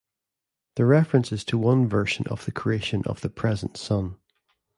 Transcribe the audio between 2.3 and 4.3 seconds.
the creation of the present Sun.